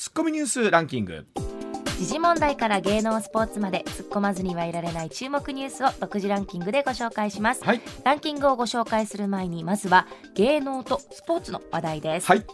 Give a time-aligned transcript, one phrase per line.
[0.00, 1.26] ツッコミニュースランキング。
[1.98, 7.82] 時事問題から芸能スポーツまで突っ込まずにはいられない注目ニュースを独自ランキングでご紹介します、はい。
[8.02, 12.46] ランキングをご紹介する前にまずは芸能とスポーツの話題です、はい。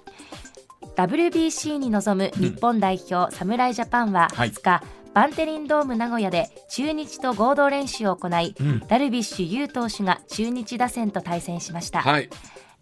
[0.96, 4.82] WBC に臨む日本代表、侍ジャパンははい2日、
[5.14, 8.80] バンテリンドーム名古屋で中日と合同練習を行い、うん。
[8.88, 12.28] ダルビッシュ有投手が中日打線と対戦しました、はい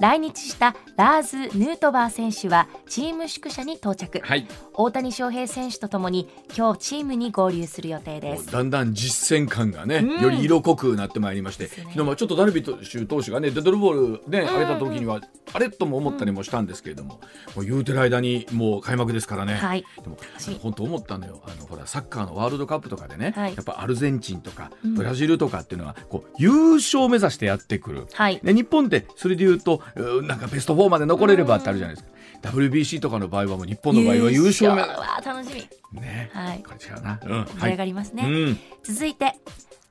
[0.00, 4.48] 来日したラーズ・ヌートバー選手はチーム宿舎に到着、はい。
[4.72, 8.50] 大谷翔平選手とともに今日チームに合流する予定です。
[8.50, 10.20] だんだん実戦感がね、うん。
[10.20, 11.70] より色濃くなってまいりまして、ね。
[11.70, 15.20] 昨日はちょっとダルビッシュ投手がねデッドルボールね、上げた時には
[15.52, 17.20] あれとも思ったりもしたんですけれども、
[17.54, 19.84] もう言うてる間にもう開幕ですからね、はい。
[20.02, 20.16] でも
[20.60, 21.40] 本当思ったのよ。
[21.46, 23.54] あのほらサッカーのワールドカップとかでね、はい。
[23.54, 24.94] やっぱアルゼンチンとかうん。
[24.94, 28.08] ブラジルとかっていうのはこう優勝を目指してやってくる。
[28.12, 28.40] はい。
[28.42, 29.83] で日本ってそれで言うと
[30.22, 32.08] なんかベスト4まで残れればってあるじゃないです
[32.42, 35.54] か、WBC とかの場合はもう日本の場合は優勝目優わあ楽し
[35.92, 36.00] み。
[36.00, 36.62] ね、はい。
[36.62, 38.58] これ違うな、うん、盛り上がりますね、うん。
[38.82, 39.34] 続いて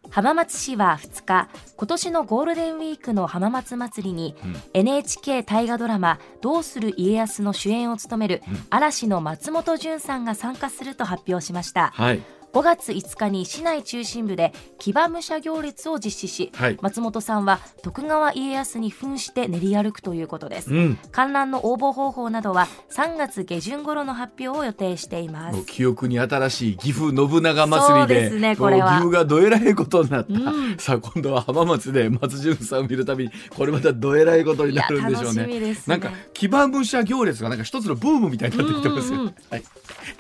[0.09, 4.55] 浜松市は2日今年のゴールデンウィークの浜松祭りに、うん。
[4.73, 8.65] NHK 大河ドラマ「どうする家康」の主演を務める、うん。
[8.69, 11.91] 嵐の松本潤さんが参加すると発表しました。
[11.93, 12.21] はい
[12.53, 16.77] 5月5日に市内中心部で騎馬武者行列を実施し、はい。
[16.81, 20.97] 松本さんは徳川家康に扮して練り歩くということです、うん。
[21.11, 25.65] 観覧の応募方法などは3月下旬頃の発表を予定しています。
[25.65, 28.91] 記憶に新しい岐阜信長祭りでそうですねこれは。
[28.91, 30.77] 岐阜がどえらいことになった、うん。
[30.77, 35.47] さあ今度は浜松で松潤さんを見るたびにこれまたどえらいことになるんでしょうね。
[35.47, 35.97] みですね。
[35.97, 39.27] なんか騎馬武者行列がなんか一つのブームみたいになってきてますよ、うんうん。
[39.27, 39.63] うんはい、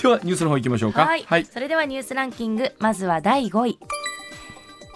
[0.01, 1.05] ではニュースの方行きましょうか。
[1.05, 3.79] はい、それではニュースランキングまずは第5位。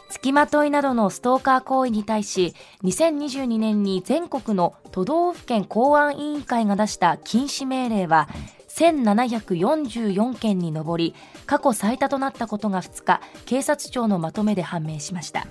[0.10, 8.30] 付きまといなどのストーカー行為に対し2022年に全国の都道府県公安委員会が出した禁止命令は
[8.70, 15.46] 1744件に上り過去最多となったことが2日警察庁のまとめで判明しました、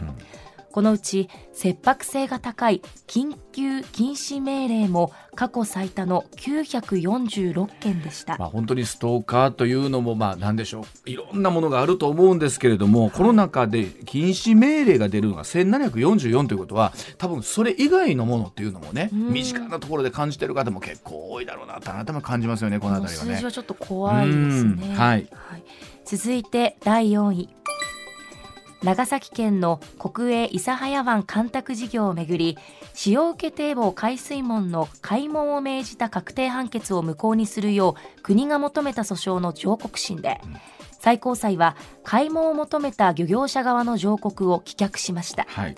[0.77, 23.45] このうち切迫性が高い緊急禁止命令も過去最多の946件でした、まあ、本当にストーカーというのもまあ何でしょういろんなものがあると思うんですけれども、この中で禁止命令が出るのが1744ということは多分それ以外のものっていうのもねうん身近なところで感じてる方も結構多いだろうなと改めて感じますよねこの辺りはね数字。
[23.46, 24.89] はちょっと怖いですね。
[24.90, 25.27] うんはい
[26.05, 27.48] 続いて第4位。
[28.83, 32.59] 長崎県の国営諫早湾干拓事業をめぐり
[32.95, 40.41] 使用受け堤防海水門の開門を命じた確定判決を無効にするよう国が求めた訴訟の上告審で、
[40.98, 45.47] 最高裁は開門を求めた漁業者側の上告を棄却しました。
[45.48, 45.77] はい。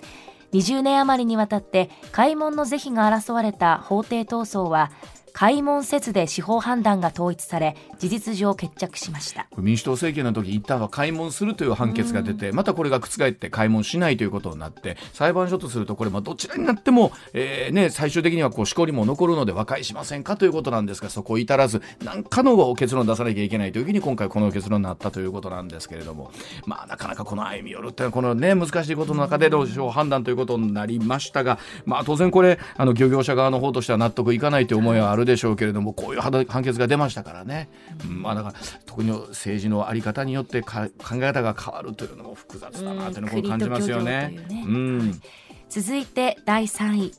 [0.53, 4.91] 20年余りにわたって開門の是非が争われた法廷闘争は
[5.39, 9.47] 開門せずで司法判断が統一され事実上決着しました。
[9.57, 26.33] 民主党政権の時一旦は開門するという判決が出て、またこれが覆って開門しないということになって裁判所とするとこれまあどちらになっても、えーね、最終的にはこうしこりも残るので和解しませんかということなんですがそこ至らず何かの結論を出さなきゃいけないという時に今回この結論になったということなんですけれども
[26.65, 37.69] まあなかなかこの歩み寄るというのはこのね難しいことの中での司法判断ということになりましたが、まあ、当然これあの漁業者側の方としては納得いかないという思いはあるでしょうけれどもこういう判判決が出ましたからね、
[38.05, 44.43] うんまあ、だから特に政治のあり方によってか考え方が変わるというのも複雑だなというのを感じますよね。
[44.49, 44.63] うね。
[44.67, 45.21] うん。
[45.69, 47.13] 続いて第3位。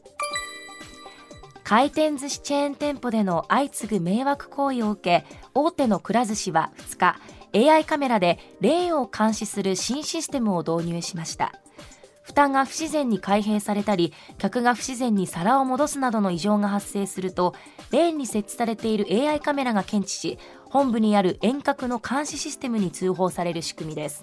[1.63, 11.53] 回転寿司チェーン店舗での相次ぐ迷惑行為を受け大手のくら寿司は2日 AI カメラでレーンを監視する新システムを導入しました
[12.31, 17.55] 蓋が不自然に開閉されたり客が不自然に皿を戻すなどの異常が発生すると
[17.91, 24.23] レーンに設置されている AI カメラが検知し本部にある遠隔の監視システムに通報される仕組みです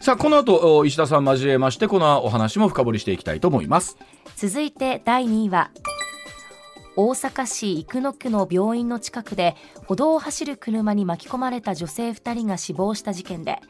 [0.00, 3.98] さあこの後お石田さん交えましてこのお話も深掘りしていきたいと思います。
[4.36, 5.70] 続いて第2位は
[6.96, 9.56] 大阪市生野区の病院の近くで
[9.86, 13.60] 歩道を走る車に巻き込まれた女性2人が死亡した事件で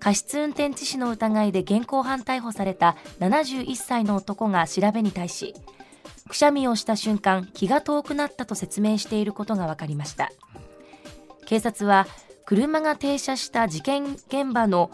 [0.00, 5.54] 過失運転致死の疑いで現行犯逮捕された71歳の男が調べに対し
[6.28, 10.30] くしゃみをした瞬間気が遠くなったと説明していることが分かりました。
[11.46, 12.06] 警察は
[12.44, 14.90] 車が停車した事件現場の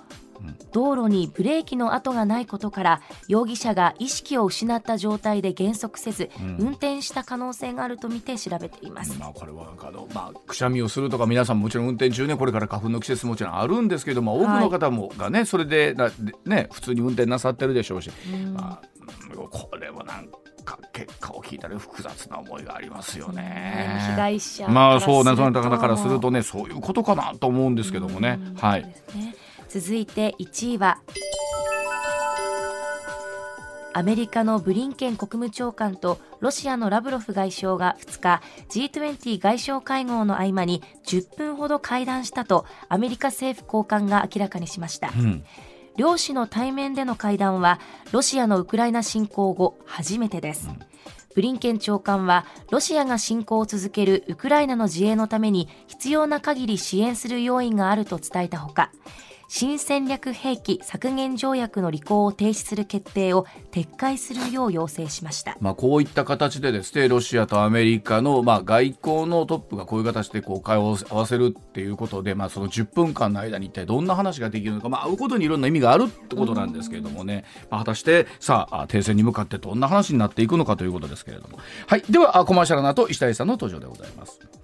[0.72, 18.10] 道路にブレーキの跡がないことから容疑者が意識を失った状態で減速せず、運転した可能性があるとみて調べています、まあ、これはなんかあの、まあ、くしゃみをするとか皆さんもちろん運転中ねこれから花粉の季節もちろんあるんですけども、多くの方もがねそれでなでね普通に運転なさってるでしょうし、
[18.52, 18.88] まあ、
[19.50, 20.28] これはなん
[20.64, 24.14] か結果を聞いたら複雑な思いがありますよ被ね。
[24.16, 28.38] 害者まあそうね、そのだだからするとね、そういうことかなと思うんですけどもね。
[28.56, 28.94] はい。
[29.74, 31.00] 続いて1位は
[33.92, 45.44] アメリカのブリンケン国務長官とロシアのラブロフ外相が2日 G20 外相会合の合間に10分ほど会談したとアメリカ政府高官が明らかにしました、うん。
[45.96, 47.80] 両氏の対面での会談は
[48.12, 50.68] ロシアのウクライナ侵攻後初めてです、
[51.34, 58.92] ブリンケン長官はロシアが侵攻を続けるウクライナの自衛のために必要な限り支援する用意があると伝えたほか
[59.56, 65.56] 新戦略兵器削減条約の履行を停止する決定を撤回するよう要請しました。
[65.60, 84.63] まあ、こういった形でですねロシアとアメリカの、まあ、外交のトップがこういう形でこう会話を合わせるっていうことで、まあ、その10分間の間に一体どんな話ができるのか、まあ、会うことにいろんな意味があるってことなんですけれどもね、まあ、果たしてさあ停戦に向かってどんな話になっていくのかということですけれども、はい、ではコマーシャルの後石谷さんの登場でございます。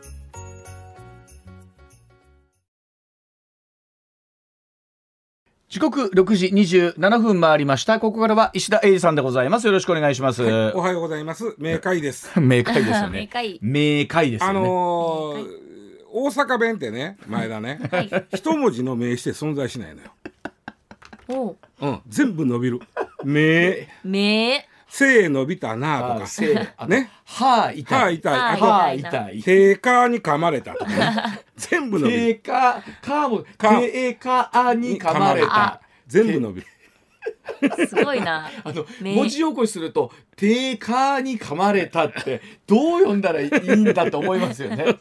[5.71, 8.01] 時刻6時27分回りました。
[8.01, 9.67] ここからは石田英二さんでございます。
[9.67, 10.43] よろしくお願いします。
[10.43, 11.55] おはようございます。
[11.59, 12.29] 明快です。
[12.37, 13.21] 明快ですよね。
[13.23, 14.59] 明快明快ですよあね。
[14.59, 15.47] のー、
[16.11, 20.09] 大阪弁ってね、前田ね、 はい一文字の名詞で存在しないのよ。
[21.29, 22.81] おううん、全部伸びる。
[23.23, 27.83] 名、めせ伸びたなとか、ね、歯痛い。
[27.83, 29.41] 歯痛い、歯あと、歯痛い。
[29.41, 32.35] テーカーに噛まれたとかね、 全部伸びる。
[32.35, 35.81] テカ、カも、かテカに噛まれた。
[36.07, 36.67] 全部伸びる。
[37.87, 44.97] すごいな あの、ね文字起こしすると、テカに噛まれたって、どう読んだらいいんだと思いますよね。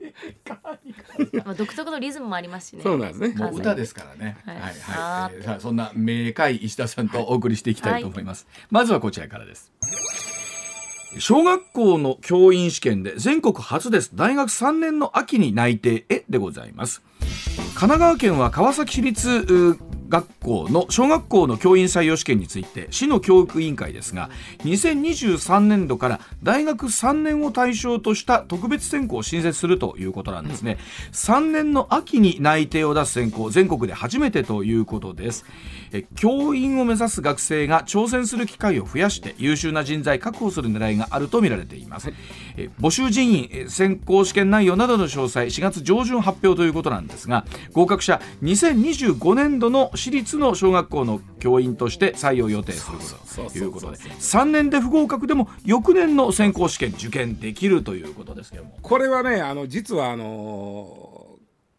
[1.44, 4.36] まあ独特のリズムもありますしねそうなんですねもう歌ですからね。
[4.44, 5.36] ははいい、あはい。
[5.36, 8.46] えーさあそんな明快石田さんとお送りしていきたいと思います。
[8.70, 9.72] まずはこちらからです。
[11.18, 14.12] 小学校の教員試験で全国初です。
[14.14, 17.02] 大学3年の秋に内定へでございます。
[17.74, 19.78] 神奈川県は川崎市立う
[20.10, 24.28] 学校の小学校の教員採用試験について市の教育委員会ですが
[24.64, 30.78] 2023年度から大学3年を対象とした特別選考を新設するということなんですね、
[31.12, 35.44] 3年の秋に内定を出す選考全国で初めてということです。
[36.14, 42.12] 教員を目指す学生が挑戦する機会を増やして優秀な人材確保する狙いがあると見られています、
[42.56, 53.20] え募集人員え選考試験内容などの詳細4月上旬発表ということなんですが合格者2025年度の私立の小学校の教員として採用予定すると。
[53.54, 58.76] いうことで3年で不合格でも翌年の選考試験受験できるということですけども。
[58.82, 61.19] これはね、あの、実はあのー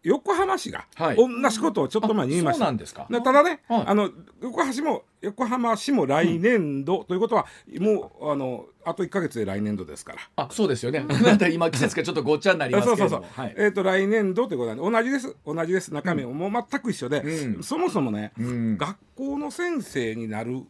[0.04, 1.16] 横浜市がはい。
[1.16, 2.66] 同じことをちょっと前に言いました。
[2.66, 3.06] そうなんですか。
[3.10, 3.84] なただね、はい。
[3.88, 4.10] あの
[4.42, 7.46] 横浜市も横浜市も来年度、ということは
[7.80, 10.20] もうあのあと1か月で来年度ですから。
[10.36, 11.06] あそうですよね。
[11.52, 13.22] 今季節がちょっとごっちゃになりますそうそうそう。
[13.22, 13.44] けれども。
[13.44, 13.56] はい。
[13.58, 15.36] えっ、と来年度ということなんで同じです。
[15.46, 15.94] 同じです。
[15.94, 17.64] 中身ももう全く一緒で、うん。
[17.64, 18.78] そもそもね、うん。
[18.78, 20.66] 学校の先生になるう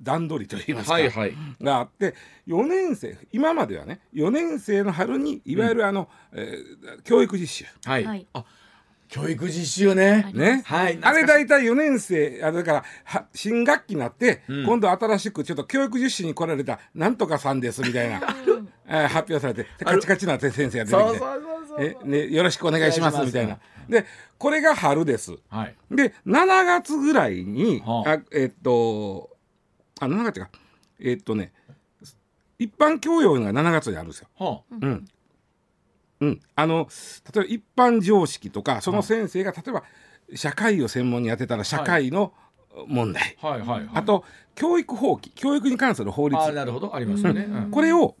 [0.00, 1.34] 段取りといいますか、はいはい。
[1.60, 2.14] があって
[2.46, 7.88] 4年生今まではね4年生の春にいわゆるあの、えー教育実習。
[7.88, 8.26] はい、はい。
[8.32, 8.44] あ
[9.08, 10.30] 教育実習ね。
[10.32, 14.64] ね、はいあれ大体4年生あだからは新学期になって、ん。
[14.64, 18.20] 今度新しくちょっと教育実習に来られたなんとかさんですみたいな、
[18.86, 21.42] えー発表されてカチカチな先生が出てきて
[21.78, 23.32] え、ね、よろしくお願いしますお願いします。
[23.32, 23.58] みたいな。
[23.88, 24.06] で
[24.38, 25.36] これが春です。
[25.48, 25.76] はい。
[25.90, 28.10] で7月ぐらいに、はあ。
[28.12, 29.30] あえっと
[30.02, 30.50] あ7月か。
[30.98, 31.52] えっとね
[32.58, 34.28] 一般教養が7月にあるんですよ。
[34.38, 34.74] はあ。
[34.80, 35.08] うん。
[36.20, 36.88] うん、あの
[37.34, 39.82] 例えば一般常識とかその先生が例えば
[40.36, 42.32] 社会を専門にやってたら社会の
[42.86, 43.88] 問題、はいはいはい。
[43.94, 46.40] あと教育法規教育に関する法律。
[46.40, 46.94] あなるほど。
[46.94, 47.70] ありますよね、うん。
[47.70, 48.16] これを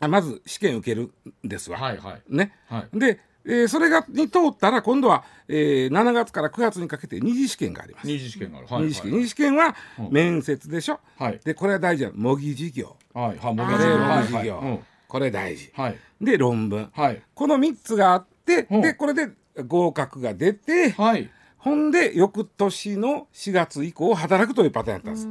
[0.00, 1.12] あまず試験受ける
[1.44, 1.78] んですわ。
[1.78, 2.22] はいはい。
[2.28, 2.98] ね、はい。
[2.98, 8.06] で、えーそれがに通ったら今度は、えー7月から9月にかけて二次試験があります。
[8.06, 8.66] 二次試験がある。
[8.70, 9.12] 二次試験。
[9.12, 10.08] はい二次試験はうん。
[10.12, 11.40] 面接でしょ、はい。
[11.44, 12.96] でこれは大事なの模擬授業。
[13.14, 13.38] はい。
[13.38, 13.76] はいもうあー。
[13.76, 14.22] これ模はい。
[14.22, 14.78] 擬授業、はいうん。
[15.08, 15.70] これ大事。
[15.74, 15.96] はい。
[16.20, 16.90] で論文。
[16.92, 17.22] はい。
[17.34, 18.80] この3つがあって、うん。
[18.80, 19.28] でこれで
[19.66, 21.30] 合格が出て、はい
[21.66, 25.26] ほんで翌年の4月以降働くというパターンやったんです。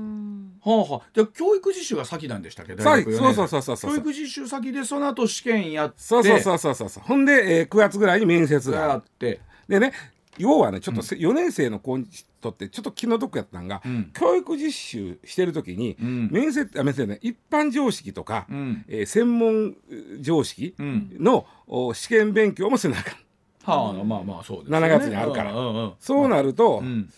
[0.69, 1.09] はあはあ。
[1.13, 2.75] じゃあ教育実習が先なんでしたっけ？
[2.75, 3.33] さあ大学四年。
[3.35, 4.03] そうそうそうそうそう。
[4.03, 5.95] 教育実習先でその後試験やって。
[5.97, 7.03] そうそうそうそうそうそう。
[7.05, 9.39] ほんで、えー9月ぐらいに面接があって。
[9.69, 9.93] でね
[10.37, 12.05] 要はねちょっとせ、4年生の子に
[12.41, 14.11] とってちょっと気の毒やったんが、うん。
[14.13, 16.29] 教育実習してる時に、うん。
[16.29, 18.83] 面接あ面接ね一般常識とか、うん。
[18.89, 19.75] えー専門
[20.19, 21.15] 常識うん。
[21.17, 23.13] の、お試験勉強もせなあかん
[23.65, 25.53] はあまあまあそうですよ7月にあるから。
[25.53, 25.93] うんうんうん。
[25.99, 27.09] そうなると、うん。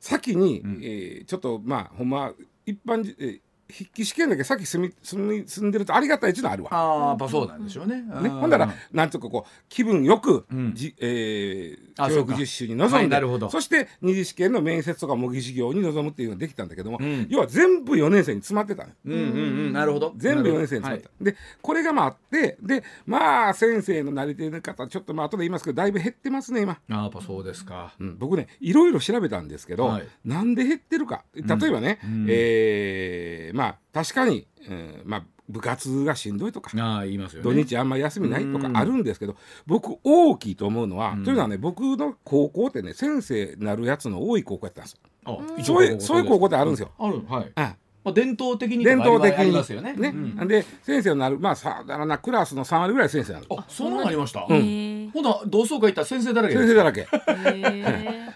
[0.00, 0.80] 先に、ん。
[0.82, 2.32] えーちょっとまあほんま
[2.66, 6.70] 一般じ、えー筆記試験だけ先住み住み住んでるとありがたいっていうのはあるわ。
[6.72, 8.02] ああやっぱそうなんでしょうね。
[8.02, 10.72] ね、ほんだらなんとかこう気分よく、うん。
[10.74, 13.48] じえーあ教育実習に臨んで、はいなるほど。
[13.50, 17.26] そして二次試験の面接とか模擬授業に臨むっていうのができたんだけども、うん。
[17.30, 18.94] 要は全部4年生に詰まってたのよ。
[19.06, 19.22] うんうんう
[19.70, 19.72] ん。
[19.72, 20.12] なるほど。
[20.16, 26.72] 全部4年生に詰まった、でこれがまああってでまあ先生のなり手の方ちょっとまあ後で言いますけどだいぶ減ってますね今。
[26.72, 27.94] ああやっぱそうですか。
[27.98, 30.08] うん、僕ねいろいろ調べたんですけど、はい。
[30.24, 31.24] なんで減ってるか。
[31.34, 32.26] 例えばね、うん。
[32.28, 37.44] えーまあ確かに、えーまあ、部活がしんどいとか、ああ言いますよね。
[37.44, 38.72] 土日あんまり休みないとうん。
[38.72, 41.24] かあるんですけど、僕大きいと思うのは、うん。
[41.24, 44.98] というのはね僕の高校ってね先生なるやつの多い高校やったんですよ。
[45.26, 46.90] あ一応そういうそういう高校ってあるんですよ。
[46.98, 47.52] あるはい。
[47.54, 49.94] あまあ伝統的に伝統的ありにますよね。
[49.94, 50.48] ね、うん。
[50.48, 54.40] で先生になるまあさだからなクラスの3割ぐらい先生になるあそんなのありました？
[54.40, 55.10] へー。
[55.12, 57.06] ほな同窓会行ったら先生だらけ先生だらけ。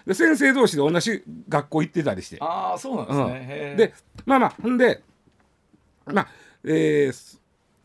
[0.05, 2.37] で先生同士で同じ学校行ってたりして。
[2.39, 3.67] ああそうなんですね。
[3.71, 3.77] うん。
[3.77, 3.93] で
[4.25, 5.03] まあまあほんで
[6.13, 6.27] まあ
[6.63, 7.39] えー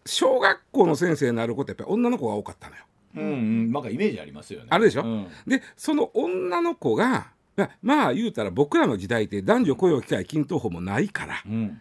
[0.07, 2.83] 小学校の先生になることやっぱり女の子が多かったのよ。
[3.16, 3.73] うんうん。
[3.73, 4.66] なんかイメージありますよね。
[4.69, 5.02] あるでしょ？
[5.02, 5.26] うん。
[5.47, 11.81] でその女の子がまあまあ言うたら僕らの時代って男女雇用機会均等法もないからうん。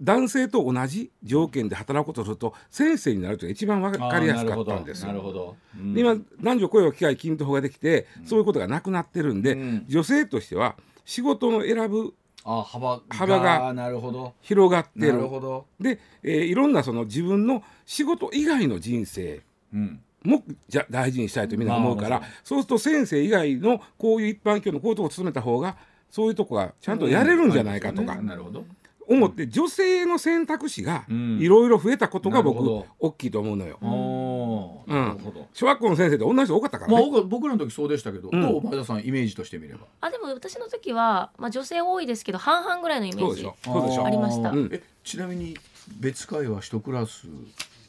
[0.00, 5.08] 男性と同じ条件で働くことをすると先生になるというのが一番分かりやすかったんですよ。
[5.08, 5.56] なるほど。
[5.76, 5.94] うん。
[5.94, 9.84] で今男女雇用機会均等法ができてそういうことがなくなってるんで、うん。
[9.88, 14.34] 女性としては仕事の選ぶあ幅幅がなるほど。
[14.42, 15.66] 広がってなるるほど。
[15.80, 20.00] で、えーいろんなその自分の仕事以外の人生うん。
[20.22, 25.76] もじゃ大事にしたいとみんな思うから、まあそうすると先生以外のこういう一般教のこういうとこ勤めた方が
[26.10, 28.14] そういうとこがちゃんとやれるんじゃないかとか。
[28.14, 28.26] うん。
[28.26, 28.64] なるほど
[29.08, 31.38] 思って女性の選択肢がうん。
[31.38, 32.86] いろいろ増えたことが僕なるほど。
[33.00, 33.78] 大きいと思うのよ。
[33.82, 34.94] うん。
[34.94, 35.46] なるほど。
[35.52, 37.10] 小学校の先生って同じ人多かったからまあね。
[37.10, 38.40] 僕僕らの時そうでしたけどうん。
[38.40, 39.86] どう前田さんイメージとしてみれば？
[40.00, 44.50] あでも私の時は、まあ、女性多いですけど半々ぐらいのイメージありました。
[44.50, 44.70] ーうん。
[44.72, 45.56] えちなみに
[46.00, 47.26] 別会は一クラス？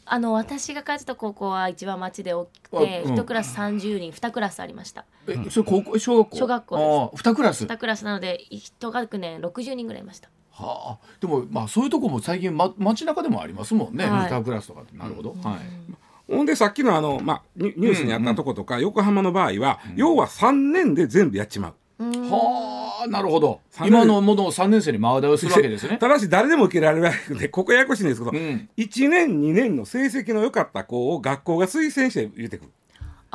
[0.08, 3.16] あの私が通ってた高校は一番町で大きくてあうん。
[3.16, 5.06] 一クラス30人2クラスありました。
[5.28, 5.98] えそれ高校？
[5.98, 6.38] 小学校？
[6.38, 6.86] 小学校です。
[6.88, 7.66] ああ二クラス。
[7.66, 11.06] 2クラスなので一学年60人ぐらいいましたはあ。
[11.20, 14.06] でもまあそういうとこも最近ま街中でもありますもんね。
[14.06, 14.32] はい。
[14.32, 14.98] 二クラスとかって。
[14.98, 15.36] なるほど。
[15.44, 15.60] はい。
[16.28, 21.74] ほんでさっきのあの、まあ、ニュースにあったとことか、横浜の場合は、要は3年で全部やっちまう。
[22.00, 23.62] うんはあなるほど。
[23.86, 25.98] 今のものを3年生に前倒しするわけですね。
[25.98, 28.70] ただし誰でも受けられるわけでここややこしいんですけど、うん。
[28.78, 32.72] 1年2年の成績の良かった子を学校が推薦して入れてくる、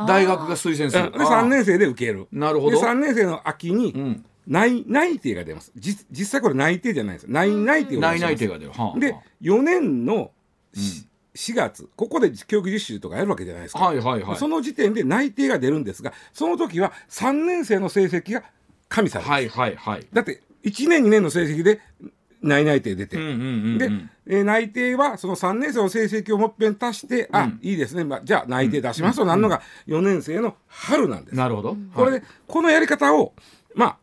[0.06, 1.04] 大学が推薦する。
[1.04, 1.12] うん。
[1.12, 2.26] で3年生で受ける。
[2.32, 2.80] なるほど。
[2.80, 5.72] で3年生の秋にうん内内定が出ます。
[5.76, 7.26] じ実際これ内定じゃないです。
[7.28, 8.20] 内内定を出します。
[8.20, 8.72] 内内定が出る。
[8.72, 10.32] はあで4年の
[10.74, 14.36] し4月ここで教育実習とかやるわけじゃないですか、はいはいはい。
[14.36, 18.42] その時点で内定が出るんですがその時は3年生の成績が
[18.88, 20.06] 加味されます、はいはいはい。
[20.12, 21.80] だって1年2年の成績で
[22.42, 23.42] 内内定出て、うんうんうんう
[23.74, 23.78] ん。
[23.78, 23.90] で、
[24.26, 27.60] えー内定はその3年生の成績をもっぺん足して、あうん。
[27.62, 31.36] いいですね、まあ、じゃあ内定出しますとなるのが4年生の春なんです。
[31.36, 31.76] なるほど。
[31.94, 32.26] これで、はい。
[32.46, 33.34] このやり方を
[33.74, 33.96] まあ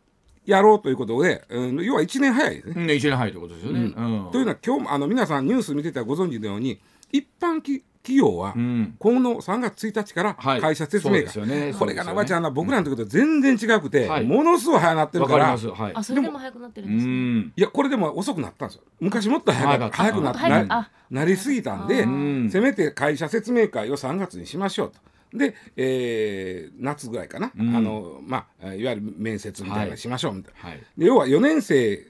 [0.48, 2.74] やろうということで、うん、要は1年早いですね。
[2.76, 3.80] うん一年早いということですよね。
[3.80, 4.30] うん。
[4.32, 6.80] というのは今日もあの皆さんニュース見てたらご存知のように
[7.12, 8.96] 一般き企業は、うん。
[8.98, 10.62] 今の3月1日からはい。
[10.62, 11.74] 会社説明会、そうですよね。
[11.78, 14.24] これがなばちゃんな僕らの時と全然違くて、はい。
[14.24, 15.92] ものすごい早なってるわからはい。
[15.94, 18.84] あそれでも早くなってるうんですいやこれでも遅くなったんですよ。
[19.02, 19.98] 昔もっと早く早かった。
[19.98, 22.50] 早くなもっと早くなあなりすぎたんで、うん。
[22.50, 25.00] せめて会社説明会を3月にしましょうと。
[25.34, 27.76] で、えー夏ぐらいかな、うん。
[27.76, 30.34] あのまあ、いわゆる面接みたいなしましょう。
[30.34, 30.54] みたい。
[30.64, 30.84] な、はい。
[30.98, 32.08] で要は4年生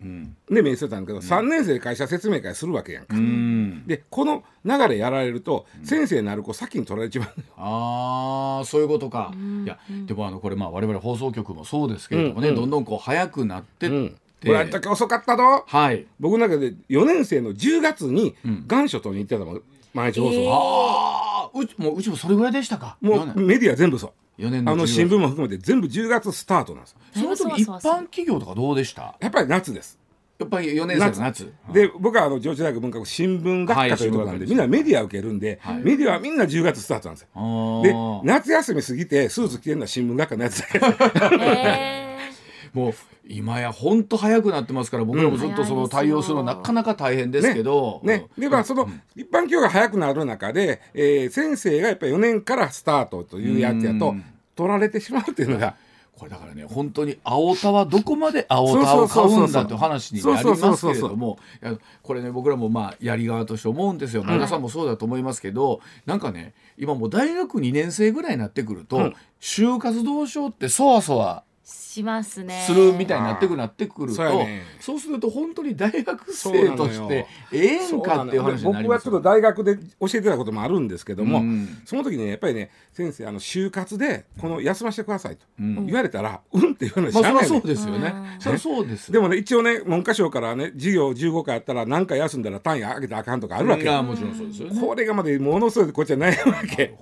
[0.00, 0.36] うん。
[0.50, 3.86] で面接なんだけど、3年生で会社説明会するわけやんか、うん。
[3.86, 7.50] でこの流れやられると、先生になる子先に取られちまうのよ。
[7.56, 9.32] ああそういうことか。
[9.64, 12.54] いやでもあのこれまあ我々放送局もそうですけれどもねうん。
[12.54, 13.88] うんどんどんこう早くなって
[14.88, 16.06] 遅かったぞはい。
[16.18, 18.64] 僕の中で4年生の10月にうん。
[18.66, 19.62] 願書取りに行ってたもん
[19.94, 20.50] 毎日放送、えー。
[20.50, 21.58] ああ。
[21.58, 22.96] うちもううちもそれぐらいでしたか？
[23.00, 24.42] もうメディア全部そう。
[24.42, 26.98] 4年の10月あの新聞も含めて全部10月スタートなんですよ。
[27.36, 29.16] その時一般企業とかどうでした？
[29.20, 29.98] やっぱり夏です。
[30.38, 31.52] やっぱり4年生の夏。
[31.72, 35.76] で僕はあの上智大学文化部新聞学科というところなんで、はいみんなメディア受けるんで、はい。
[35.82, 37.82] メディアはみんな10月スタートなんですよ。
[37.82, 37.94] で
[38.26, 40.80] 夏休み過ぎてスーツ着てるのは新聞学科のやつだけ
[41.40, 42.08] え
[42.72, 42.94] もう
[43.26, 54.24] 今や本当早くなってますから僕らもずっとその対応するのなかなか大変ですけど、ね、でまあその一般教が早くなる中で、えー先生がやっぱり4年からスタートというやつやとうん。
[54.54, 55.76] 取られてしまうっていうのが。
[56.14, 61.38] これだからね本当に青田はどこまで青田を買うんだという話になりますけれども
[62.02, 63.98] これね僕らもまあやり側として思うん。
[63.98, 69.14] ですよ前田さんもそうだと思いますけど、なんかね今もう大学2年生ぐらいになってくると、うん。
[69.40, 71.44] 就活動症ってそわそわ
[71.92, 72.64] しますね。
[72.66, 74.62] するみたいになってくるなってくるとそうやね。
[74.80, 81.82] そうすると本当に大学生としてええんかっていう話になります僕はちょっと大学で教えてたこともあるんですけども、うん。
[81.84, 85.44] その時にねやっぱりね先生あの就活でこの休ませてくださいと。
[85.60, 85.86] うん。
[85.86, 88.14] 言われたら、うんって言われるのまあそりゃそうしゃあないねですよね。
[88.46, 88.58] うん。
[88.58, 93.84] そうですでもね一応ね文科省からね授業15回あったら何回休んだら単位上げたらあかんとかあるわけ。
[93.84, 94.80] よ、いやもちろんそうですよね。
[94.80, 96.94] これがまでものすごいこっちはないわけ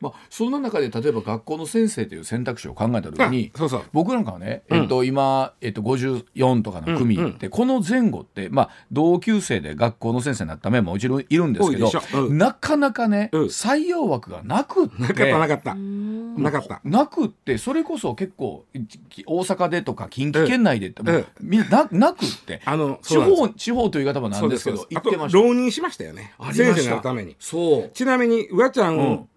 [0.00, 3.82] まあ、そんな中で例えば学校の先生という選択肢を考えた時にあそうそう。
[3.92, 4.82] 僕なんかはね、うん。
[4.82, 11.90] えっと、今、えっと、54とかの組うんって、この前後って、まあ、同級生で学校の先生になった面ももちろんいるんですけど
[12.30, 13.44] なかなかね、うん。
[13.44, 15.02] 採用枠がなくって。
[15.02, 16.42] なかったなかった、うん。
[16.42, 16.80] なかった。
[16.84, 18.80] なくってそれこそ結構い
[19.26, 21.02] 大阪でとか近畿圏内でって、
[21.40, 21.60] みん。
[21.62, 22.60] なななくって。
[22.64, 25.00] あの地方地方という言い方もなんですけどそうですそうです。
[25.00, 25.38] 言ってました。
[25.38, 26.34] 浪人しましたよね。
[26.38, 26.64] ありました。
[26.64, 27.36] 先生になるために。
[27.38, 27.90] そう。
[27.92, 29.28] ちなみにうわちゃうんん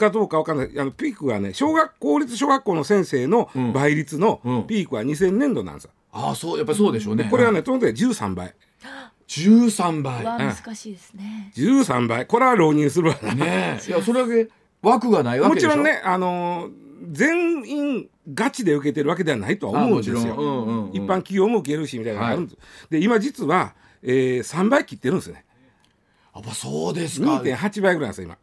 [0.00, 0.70] かどうかわかんない。
[0.78, 3.72] あのピークはね小学公立小学校の先生のうん。
[3.72, 4.66] 倍率のうん。
[4.66, 7.28] ピークは2000年度なんですよ、ああそうやっぱりそうでしょうね。
[7.30, 7.78] これはねとん。
[7.78, 8.54] で13倍。
[9.28, 10.24] 13倍。
[10.24, 11.52] は難しいですね。
[11.54, 12.26] 13倍。
[12.26, 13.18] これは浪人するわ。
[13.22, 13.86] な、ねえ。
[13.88, 14.50] いやそれだけ
[14.82, 15.68] 枠がないわけでしょ。
[15.68, 20.38] もちろんねあのー全員ガチで受けてるわけではないとは思うんですよ、あもちろん。
[20.38, 20.90] うんうんうん。
[20.92, 22.58] 一般企業も受けるしみたいなのがあるんです、
[22.90, 25.44] で今実は、えー、3倍切ってるんですね。
[26.34, 27.38] やっぱそうですか。
[27.38, 28.36] 2.8倍ぐらいなんですよ今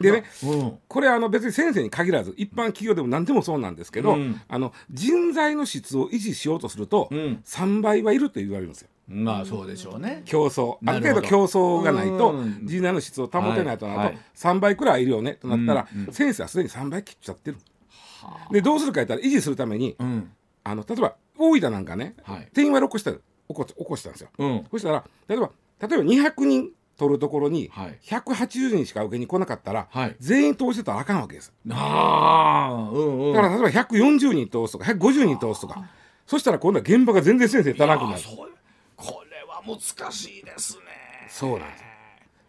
[0.00, 0.78] でねうん。
[0.88, 4.40] これはあの別に先生に限らず一般企業でも何でもそうなんですけど、うん。
[4.48, 7.42] あの人材の質を維持しようとすると、うん。
[7.44, 8.88] 3倍はいると言われるんですよ。
[9.08, 10.22] まあそうでしょうね。
[10.24, 10.76] 競争。
[10.82, 12.60] あなる程度競争がないとうん。
[12.64, 14.06] 人材の質を保てないとなると、はい。
[14.06, 17.58] はい3倍くらいいるよねとなったら、先生はすでに3倍切っちゃってる。
[18.50, 20.30] でどうするか言ったら維持するためにうん。
[20.64, 22.48] あの例えば大分なんかね、はい。
[22.52, 24.28] 定員割れ起こした起こ起こしたんですよ。
[24.38, 24.64] うん。
[24.70, 25.50] そしたら例えば
[25.80, 27.98] 例えば200人取るところにはい。
[28.02, 30.16] 180人しか受けに来なかったら、はい。
[30.18, 31.52] 全員通してたらあかんわけです。
[31.70, 33.32] ああうんうん。
[33.32, 35.88] だから例えば140人通すとか150人通すとか
[36.26, 38.22] そしたら今度は現場が全然先生足らなくなる。
[38.96, 40.82] これは難しいですね。
[41.30, 41.84] そうなんです。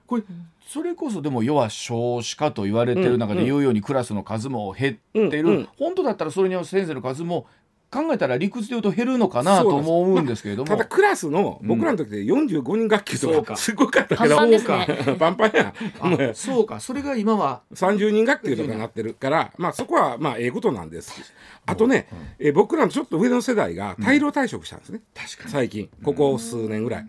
[0.07, 0.23] これ
[0.67, 7.47] それこそでも要は少子化と言われてる中で言うようにクラスの数も減ってる、本当だったらそれに合わせて先生の数も
[7.91, 13.55] 考えたら理屈で言うと減るのかなと思うんですけれども、ただクラスの僕らの時で45人学級とか。
[13.55, 14.01] すごか。
[14.01, 15.15] ったけどパンパンね。
[15.17, 15.73] パンパンや
[16.35, 16.79] そうか。
[16.79, 17.61] それが今は。
[17.73, 21.33] 30人学級とかなってるからまあそこはまあええことなんです。
[21.65, 22.07] あとね、
[22.39, 25.01] え僕らのちょっと上の世代が大量退職したんですね、
[25.47, 25.89] 最近。
[26.03, 27.05] ここ数年ぐらい、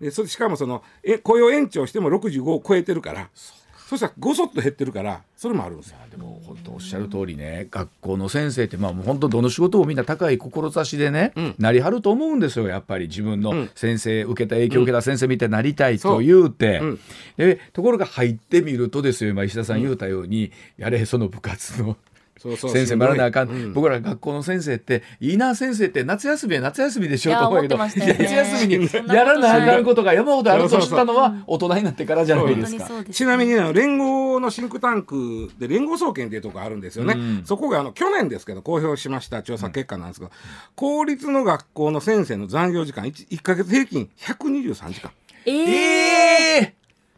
[0.00, 3.28] でそしかもそのえ雇用延長しても65を超えてるから。
[3.34, 3.54] そ
[3.96, 5.96] したらごそっと減ってるからそれもあるんですよ。
[6.10, 7.68] でも本当おっしゃる通りね。
[7.70, 11.54] 学校の先生ってまあもう本当どの仕事もみんな高い志でね、ん。
[11.58, 12.68] なりはると思うんですよ。
[12.68, 13.70] やっぱり自分のん。
[13.74, 17.00] 先生、受けた影響を受けた先生みたいになりたいと言うて、うん。
[17.36, 21.96] でところが入ってみるとですよ今石田さん言うたように、やれその部活の
[22.42, 22.72] そうそう。
[22.72, 23.72] 先生ならなあかん、うん。
[23.72, 28.24] 僕ら学校の先生っていいな先生って夏休みは夏休みでしょうと思うけどいや思ってましたよね。
[28.24, 32.88] 夏休みにやらなあかんことが山ほどあると知ったのは大人になってからじゃないですか。
[33.10, 37.44] ちなみに、ね、連合のシンクタンクで連合総研っていうところあるんですよね、うん。
[37.44, 40.32] そこがあの去年ですけど公表しました調査結果なんですけど、
[40.74, 45.12] 公立の学校の先生の残業時間 1, 1ヶ月平均123時間。
[45.44, 46.74] えー、ええ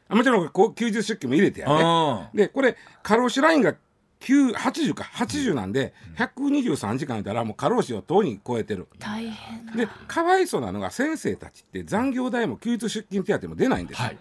[0.08, 1.74] あもちろんこう休日出勤も入れてやね。
[1.82, 3.76] あでこれ過労死ラインが9
[4.32, 5.04] 80か。
[5.04, 8.86] 80なんで123時間いたらもう過労死をとうに超えてる。
[8.98, 13.98] 大変でかわいそうなのが先生たちって残業代も休日出勤手当も出ないんです。
[13.98, 14.18] よはい。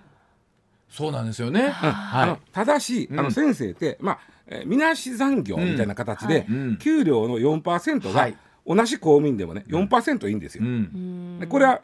[0.89, 1.67] そうなんですよね。
[1.69, 3.23] あはのただし、あうん。
[3.25, 6.67] の先生って、まあ、えーみなし残業みたいな形で、うん。
[6.69, 8.37] はい給料の4%がはい。
[8.65, 10.61] 同じ公務員でもね4%いいんですい。
[10.61, 10.67] よ。
[10.67, 11.39] うん。
[11.39, 11.81] でこれは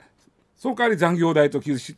[0.55, 1.95] その代わり残業代と休日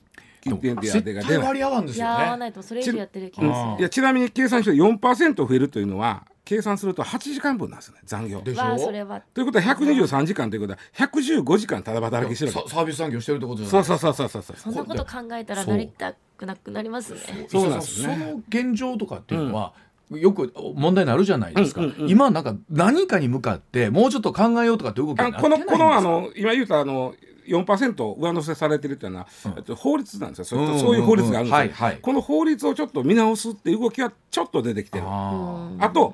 [0.50, 1.48] 出勤手当が出ない。
[1.48, 2.38] 割り合わんですよいや合わね。
[2.38, 8.42] ないとそれ以上やってる気がするいやちなみに計算して4%増えるというのは計算すると8時間分なんですよね残業。
[8.42, 19.74] でしょそれはということは123時間ということは115時間ただ働きしてるササービス産業してるってことじゃないそうそうそうそうそうそんなこと考えたらなりたくなくなりますねそうなんですねその現状とかっていうのは、
[20.18, 22.10] よく問題になるじゃないですか、うんうんうん。
[22.10, 25.72] 今なんか何かに向かってもうちょっと考えようとかって動きになってあないんですか？
[25.72, 27.14] このこのあの今言うたあの
[27.48, 32.00] 4%上乗せされてるっていうのは、えっと、法律なんですよ、そうんそういう法律があるんですよ、はいはい。
[32.02, 35.06] この法律をちょっと見直すっていう動きはちょっと出てきてる。
[35.08, 36.14] ああと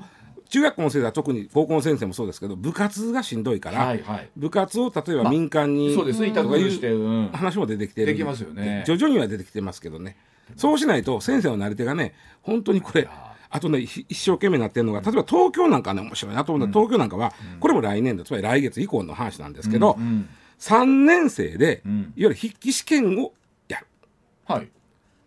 [0.50, 4.30] 中学校の先生は特に高校の先生もそうですけど部活がしんどいかーら、はいはい。
[4.38, 6.30] 部活を例えばまあ民間に、そうですね。
[6.30, 7.30] 委託して、うん。
[7.34, 8.16] 話も出てきてるで。
[8.16, 8.86] きますよね。
[8.88, 10.16] 徐々には出てきてますけどね。
[10.56, 13.10] そうしないと先生のなり手がね本当にこれ
[13.50, 16.36] あとねひ一生懸命なってるのが例えば東京なんかね面白い。
[16.36, 20.28] なと思うのは、東京なんかは、これも来年度つまり来月以降の話なんですけど、うん
[20.60, 22.00] 3年生で、ん。
[22.00, 23.34] いわゆる筆記試験を
[23.68, 23.88] やる。
[24.46, 24.70] はい。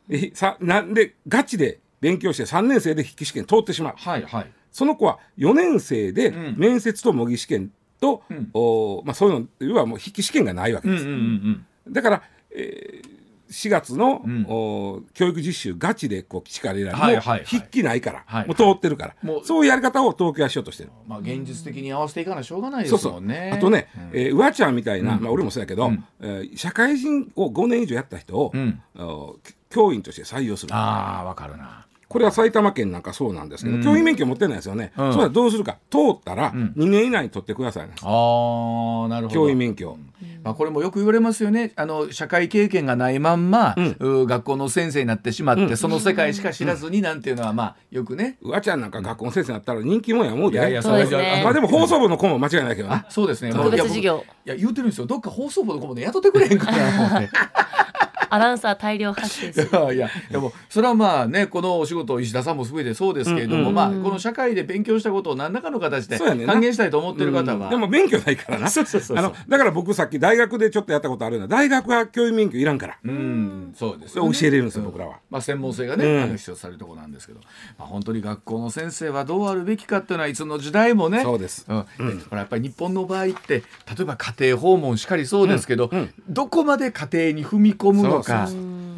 [0.08, 3.94] でさなんでガチで勉強して3年生で筆記試験通ってしまう。
[3.96, 4.52] はいはい。
[4.72, 6.56] その子は4年生でん。
[6.58, 8.50] 面接と模擬試験と、ん。
[8.54, 11.92] おまあ、そういうの要はもう筆記試験がないわけです、うんうんうん。
[11.92, 13.09] だから、えー
[13.50, 14.46] 4月の、ん。
[14.48, 17.38] お教育実習ガチでこう力入れられる、はいはいはい。
[17.40, 20.90] もう筆記ないから、はいもう通ってるから、もうそういうやり方を東京はしようとしてる。
[21.06, 23.12] まあ現実的に合わせていかないとしょうがないでそうそう。
[23.12, 28.82] んすもねあとね、えーうわちゃんみたいな、まあ、俺もそうやけど、えー社会人を5年以上やった人を、ん。
[28.98, 29.36] お
[29.68, 30.74] 教員として採用する。
[30.74, 31.86] ああわかるな。
[32.10, 35.12] これは埼玉県なんかそうなんですけど、教員免許持ってないですよね、うん。
[35.12, 35.78] それはどうするか。
[35.90, 39.40] 通ったら2年以内に取ってくださいね、ああなるほど。
[39.46, 39.96] 教員免許、
[40.42, 41.72] まあ、これもよく言われますよね。
[41.76, 51.42] あの社会経験がないまんま、う学校の先生になってしまって、その世界しか知らずになんていうのはまあよくね、うわちゃんなんか学校の先生になったら人気もんや思うで、いやいやそうですね。
[51.44, 53.52] まあでも放送部の子も間違いないけどそうですね。
[53.52, 54.24] 特別授業。
[54.46, 55.06] いやいや言うてるんですよ。
[55.06, 57.30] どっか放送部の子もね雇ってくれへんかなと思って。
[58.30, 59.68] アナウンサー大量発生する。
[59.70, 68.70] いやいやでもそれはまあねこのお仕事石田さんも全てそうですけれども、まあこの社会で勉強したことを何らかの形で還元したいと思ってる方は、でも免許ないからな。
[68.70, 71.48] そうそうそうあのだから僕さっき大学でちょっとやったことあるような。
[71.48, 73.72] 大学は教員免許いらんから、うん。
[73.76, 74.26] そうですね。
[74.26, 75.16] れ教えれるんですよ、僕らは。
[75.30, 76.36] まあ、専門性がね、うん。
[76.36, 77.40] 必要とされるところなんですけど、
[77.78, 81.22] まあ、本当に学校の先生はどうあるべきかっていうのはいつの時代もね。
[81.22, 81.66] そうです。
[81.70, 81.86] ん。
[82.18, 83.64] でこれやっぱり日本の場合って例
[84.00, 85.90] えば家庭訪問しかりそうですけど、
[86.28, 88.48] どこまで家庭に踏み込むのか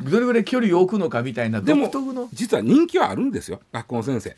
[0.02, 2.28] どれぐらい距離を置くのかみたいなでも独特の。
[2.32, 3.60] 実は人気はあるんですよ。
[3.72, 4.36] 学校の先生。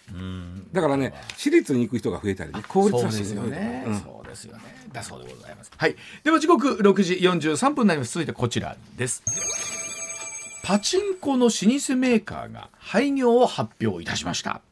[0.72, 4.00] だからね私立に行く人が増えたりね公立はそうですよね、うん。
[4.00, 4.62] そうですよね。
[4.92, 5.70] だそうでございます。
[5.76, 5.96] はい。
[6.22, 8.12] では時刻6時43分になります。
[8.12, 9.22] 続いてこちらです。
[10.64, 14.62] パチンコの老舗メーカーが廃業を発表いたしました。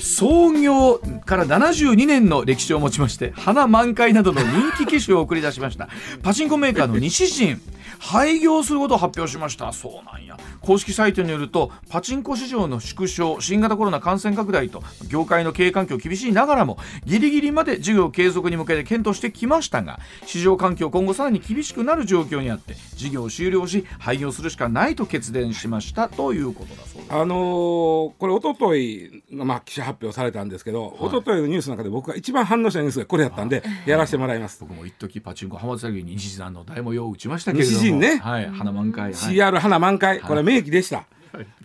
[0.00, 5.88] 創業から72年の歴史を持ちまして花満開などの人気機種を送り出しました。
[6.22, 7.60] パチンコメーカーの西陣
[8.00, 9.72] 廃業することを発表しました。
[9.72, 10.36] そうなんや。
[10.60, 27.12] 公式サイトによるとパチンコ市場の縮小新型コロナ感染拡大と業界の経営環境厳しいながらもギリギリまで事業継続に向けて検討してきましたが市場環境今後さらに厳しくなる状況にあって事業を終了し廃業するしかないと決断しましたということだそうです。
[27.14, 34.58] あのーこれ一昨日まあ記者発表されたんですけど、一昨日のニュースの中で僕が一番反応したニュースがこれやったんでやらせてもらいます。
[34.60, 38.18] 僕も一時パチンコ浜松時に西さんの大模様を打ちましたけれども西陣ね。
[38.18, 39.12] はい花満開、はい。
[39.12, 40.20] CR 花満開。
[40.20, 41.06] これ名機でした、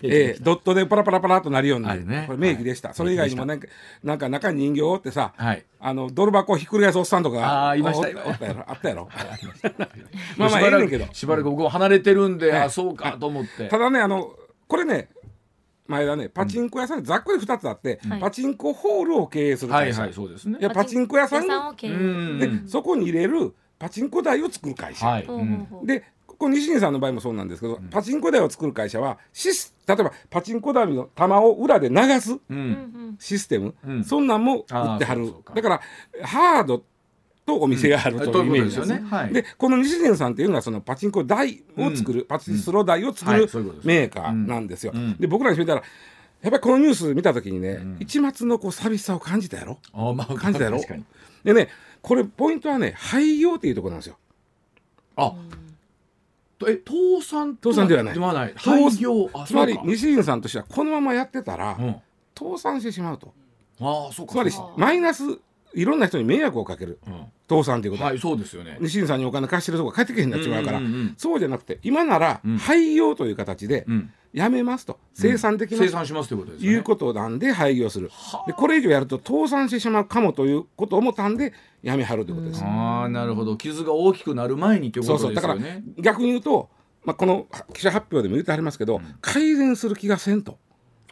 [0.02, 3.68] えードットでパラパラパラっとなるように、ねこれ名機でした、それ以外にもなんか
[4.04, 5.66] なんか中に人形を折ってさ、はい。
[5.80, 8.64] あのドル箱をひっくり返すおっさんとかがあーいましたおおったやろ。
[8.68, 9.10] あったやろ。
[9.78, 9.90] まあ
[10.38, 11.06] まあしばらええねんけど。
[11.06, 13.68] くしばらく僕も離れてるんで、はいあそうかと思って。
[13.68, 14.36] ただねあの
[14.68, 15.10] これね
[15.88, 18.20] 前田ねパチンコ屋さんにざっくり2つあって、はい。
[18.20, 20.58] パチンコホールを経営する会社、はいはいそうですね。
[20.60, 21.92] いやパチンコ屋さん屋さんを経営。
[21.92, 22.40] うん。
[22.40, 25.88] でそこに入れるパチンコ台を作る会社、はい、ほうほうほう。
[25.88, 26.04] で
[26.38, 32.58] ここ西陣さんの場合もそうなんですけど、パチンコ台を作る会社はシス例えばパチンコ台の玉を裏で流すううん。
[32.58, 34.04] んシステム、うん。
[34.04, 35.00] そんなんも売ってはる。
[35.00, 35.82] あーそうかだから
[36.26, 36.84] ハード
[37.46, 39.06] とお店があるというイメージですよね。
[39.10, 39.34] はい。
[39.34, 43.48] でこの西陣さんっていうのはそのパチンコ台を作る、パチスロ台を作る
[43.84, 44.92] メーカーなんですよ。
[44.94, 45.02] うん。
[45.02, 45.18] うん。
[45.18, 45.84] で僕らにしてみたら
[46.42, 49.80] やっぱりこのニュース見た時にね、一抹のこう寂しさを感じたやろ？
[49.94, 50.78] あまあ感じたやろ？
[50.78, 51.06] 確かに。
[51.44, 51.70] でね
[52.02, 54.18] これポイントはね廃業っていうところなんですよ。
[55.16, 55.34] あ
[56.68, 58.20] え倒産と倒産ではない。
[58.20, 61.96] ない倒廃業あつまり西陣さんとしてはこのままやってたら、うん。
[62.38, 63.34] 倒産してしまうと。
[63.80, 64.34] ああそうか。
[64.34, 65.24] つまりマイナス
[65.74, 67.00] いろんな人に迷惑をかける。
[67.08, 68.04] うん倒産ということ。
[68.04, 68.78] は、はいそうですよね。
[68.82, 72.58] 西陣さんにお金貸してるとこ帰ってけへんなっちまうから、うんうんうんそうじゃなくて今ならん。
[72.58, 74.12] 廃業という形でうん。
[74.34, 75.86] やめますと、生産できますと。
[75.86, 76.78] 生産しますということですよね。
[76.78, 78.12] いうことなんで廃業する。
[78.46, 83.56] でこれ以上やると倒産してしまうかもということを思ったんでやめはるということです、ああなるほど。
[83.56, 85.36] 傷が大きくなる前にということそうそう。
[85.36, 85.58] だから
[86.00, 86.70] 逆に言うと、
[87.06, 90.58] まあ、この記者発表でも言ってありますけど、改善する気がせんと。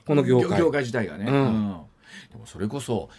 [0.06, 0.60] この業界。
[0.60, 1.34] 業界自体がね、うん。
[1.34, 1.78] うん。
[2.34, 3.10] でもそれこそ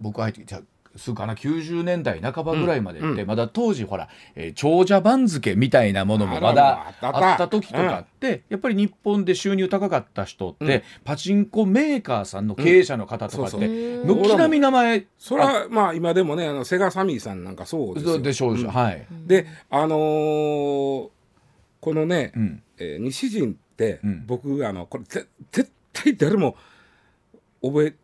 [0.00, 0.60] 僕は入ってきた
[0.96, 3.26] すぐかな90年代半ばぐらいまでって、うん。
[3.26, 7.48] まだ当時ほら、えー長者番付みたいなものもまだあった。
[7.48, 10.82] 時とかって、やっぱり日本で収入高かった人って、うん。
[11.04, 13.56] パチンコメーカーさんの経営者の方とかって、
[14.04, 18.20] 軒並み名前それはまあ今でもねあのセガサミーさんなんかそうですよ。
[18.20, 18.58] でしょう。
[18.58, 18.68] し、うん。
[18.68, 21.08] はい、であのー
[21.80, 22.62] このね、うん。
[22.78, 24.26] えー西陣って、うん。
[24.26, 26.56] 僕あのこれぜ絶対誰も
[27.62, 27.94] 覚え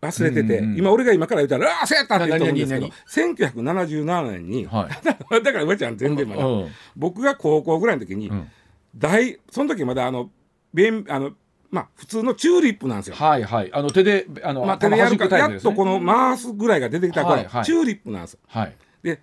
[0.00, 0.78] 忘れてて、うんうんうん。
[0.78, 5.04] 今俺が今から言ったら「ああそうやった!」って言うと思うんですけど何1977年に、はい。
[5.42, 8.48] だから上ちゃん全然まだ、うん僕が高校ぐらいの時に、うん。
[8.96, 10.30] 大その時まだあの
[10.74, 11.32] 便あの
[11.70, 13.16] まあ普通のチューリップなんですよ。
[13.16, 13.70] はいはい。
[13.72, 15.38] あの手であの、まあ手でやるかね。
[15.38, 18.40] やっとこの回すぐらいが出てきた頃、はいはいチューリップなんですよ。
[18.48, 18.74] はい。
[19.02, 19.20] で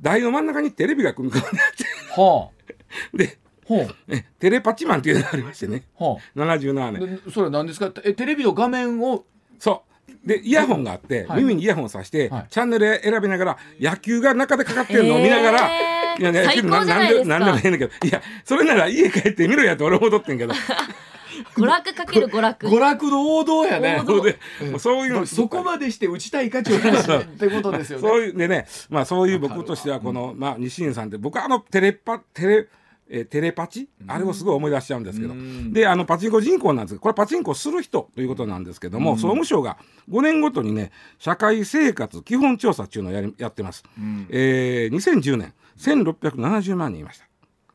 [0.00, 2.76] 台の真ん中にテレビが組み込んであっはて
[3.16, 3.94] であほう。
[4.08, 5.84] えテレパチマンっていうのがありましてね。
[5.96, 7.06] は77あ年。
[7.24, 7.92] でそれは何ですか？
[8.04, 9.24] えテレビの画面を
[9.58, 9.93] そう
[10.24, 11.42] でイヤホンがあって、はい。
[11.42, 12.46] 耳にイヤホンさして、はい。
[12.50, 16.62] チャンネル選びながら野球が中でかかってるのを見ながら、えーいやねないで
[17.24, 20.54] なんでもええねんけどいやそれなら家帰って見ろやと俺思ってんけど。
[21.56, 22.66] 娯楽かける娯楽。
[22.68, 24.00] 娯楽の王道やね。
[24.00, 32.68] うそういうのそこまでして打ちたいかちゅう話ってことですよね そういうでね、まあ、そういう僕としてはこの、まあ、西印さんって僕はあのテレパテレ
[33.08, 35.34] えーテレパチ、あれをすごい思い出しちゃうんですけど、
[35.72, 36.92] であのパチンコ人口なんです。
[36.92, 39.76] けどこれパチンコする人ということなんですけども、総務省が
[40.10, 43.84] 5年ごとにね社会生活基本調査っていうのをやりやってます、
[44.30, 47.26] えー2010年1670万人いました。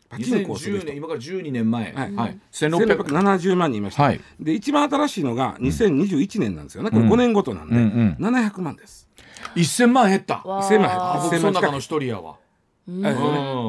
[0.09, 2.15] パチンコをする2010人年今から12年前はい。
[2.15, 2.39] はい。
[2.51, 4.21] 1600 1670万人いました、はい。
[4.39, 6.89] で一番新しいのが2021年なんですよね。
[6.89, 9.07] これ5年ごとなんで、うん700万です。
[9.55, 10.41] 1000万減った。
[10.43, 12.37] わー1000万あ僕1000万近くその中の一人やわ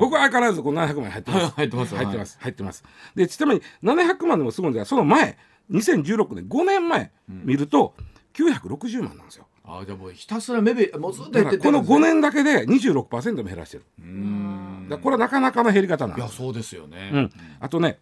[0.00, 1.52] 僕は相変わらずこう700万入ってます。
[1.56, 2.38] 入ってます入ってます。
[2.40, 2.85] 入ってます。
[3.14, 5.37] で、ちなみに700万でもすごいんですが、その前、
[5.70, 7.94] 2016年、5年前見ると、
[8.35, 9.46] 960万なんですよ。
[9.64, 13.85] あじゃあもうひたすら目べもうずっとだからこの減ってってるんですね5年だけで26%も減らしてる。
[14.00, 16.24] うんだこれはなかなかの減り方なんです。
[16.26, 17.30] いやそうですよねうん。
[17.61, 17.98] あとね、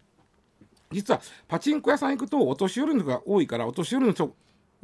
[0.91, 4.35] 実はパチンコ屋さん行くと、お年寄りの人が多いから、お年寄りの人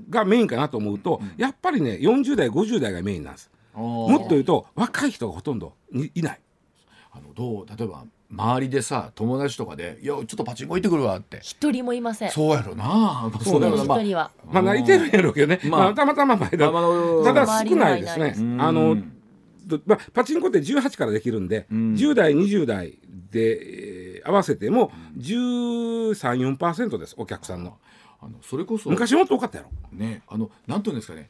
[0.10, 3.50] がメインかなと思うと、やっぱりね、40代、50代がメインなんです。
[3.76, 6.40] ももっと言うと、若い人がほとんどいいない。
[7.12, 11.40] あのどう例えば周りでさ友達とかで「いやちょっとパチンコ行ってくるわ」って。
[11.42, 12.32] 一人もいません。
[12.32, 13.32] そうやろな。
[13.42, 14.32] そうだよまあ一人は。
[14.52, 15.82] まあ、泣いてるんやろうけどね、まあ。
[15.82, 16.88] まあ、たまたま前だ、まあま
[17.22, 18.36] あただ少ないですね。
[18.60, 18.98] あの、
[19.66, 21.94] どまあ、パチンコって18からできるんで、ん。
[21.94, 22.98] 10代20代
[23.32, 27.78] で、えー合わせても1314%ですお客さんの。
[28.22, 28.90] あのそれこそ。
[28.90, 29.70] 昔もっと多かったやろ。
[29.92, 30.24] ね。
[30.28, 31.30] あのなんていうんですかね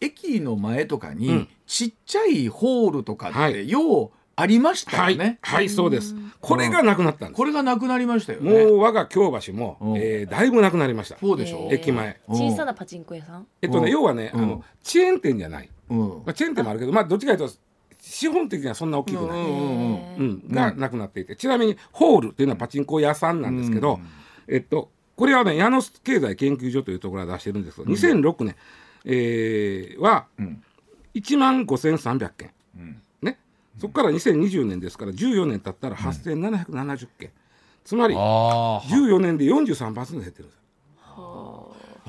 [0.00, 1.48] 駅の前とかに、うん。
[1.66, 3.70] ちっちゃいホールとかって、はい。
[3.70, 5.68] ようありましたはい、よね、はい。
[5.68, 6.14] そうです。
[6.40, 7.38] これがなくなったんです。
[7.38, 8.64] これがなくなりましたよね。
[8.66, 9.96] もう我が京橋も、うん。
[9.96, 11.16] えーだいぶなくなりました。
[11.18, 12.20] そうでしょ、えー駅前。
[12.28, 13.46] 小さなパチンコ屋さん？
[13.62, 13.92] えっとねうん。
[13.92, 14.42] 要はね、うん。
[14.42, 15.98] あのチェーン店じゃない、うん。
[15.98, 17.56] まあ、チェーン店もあるけどまあどっちかというと
[17.98, 19.42] 資本的にはそんな大きくない、う
[20.22, 23.98] ん、がなくなっていて、ちなみにホールっていうのはパチンコ屋さんなんですけど、
[24.48, 28.54] えっと、これはね矢野経済研究所というところが出してるんですけど、2006年、
[29.06, 30.62] えーはん。
[31.14, 33.00] 1万5300件、ん。
[33.22, 33.38] ね、
[33.80, 37.30] そこから2020年ですから14年経ったら8770件、
[37.84, 40.65] つまりあ14年で43%減ってるんです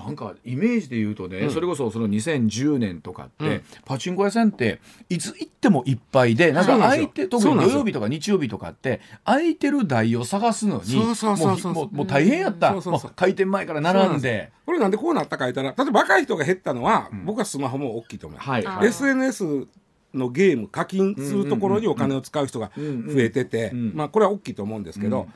[0.07, 13.09] なんかイメージで言うとね、それこそその2010年とかって、パチンコ屋さんっていつ行ってもいっぱいでなんか空いて特に土曜日とか日曜日とかって空いてる台を探すのにもうもうもう大変やった、そうそうそう。
[13.09, 14.51] もう開店前から並んで。
[14.65, 18.49] これなんでこうなったか言ったら例えば若い人が減ったのは、僕はスマホも大きいと思います。
[18.49, 18.63] はい。
[18.63, 19.67] はい SNS
[20.13, 25.27] のゲーム課金するところにお金を使う人が増えてて、んまあこれは大きいと思うんですけど、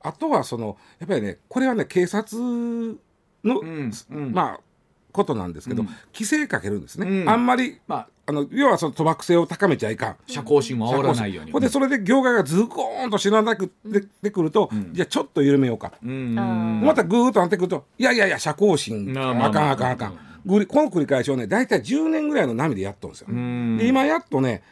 [0.00, 2.96] あとはそのやっぱりねこれはね警察
[3.44, 4.32] の、んうん。
[4.32, 4.60] まあ
[5.12, 5.88] ことなんですけど、うん。
[6.12, 7.28] 規制かけるんですね、うん。
[7.28, 10.16] あんまりまああの要はその賭博性を高めちゃいかん。
[10.26, 11.52] 社交心を煽らないように。
[11.52, 19.12] ほんでそれで業界がズコーンと知らなく出てくると、じゃあちょっと緩めようか、またグーッとなってくるといやいやいや社交心。
[19.12, 19.50] まあまああ。
[19.50, 20.12] かんあかんあかん。
[20.46, 23.28] この繰り返しをね大体10年ぐらいの波でやっとるんですよ。
[23.32, 23.76] ん。
[23.78, 24.62] で今やっとね、